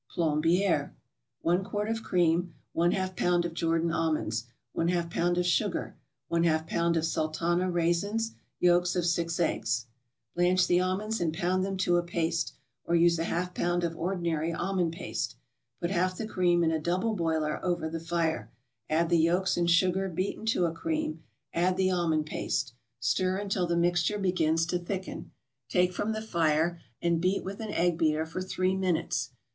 [0.15, 0.95] PLOMBIERE
[1.43, 5.95] 1 quart of cream 1/2 pound of Jordan almonds 1/2 pound of sugar
[6.31, 9.85] 1/2 pound of Sultana raisins Yolks of six eggs
[10.33, 12.53] Blanch the almonds and pound them to a paste,
[12.83, 15.35] or use a half pound of ordinary almond paste.
[15.79, 18.51] Put half the cream in a double boiler over the fire,
[18.89, 21.21] add the yolks and sugar beaten to a cream,
[21.53, 22.73] add the almond paste.
[22.99, 25.29] Stir until the mixture begins to thicken,
[25.69, 29.29] take from the fire and beat with an egg beater for three minutes.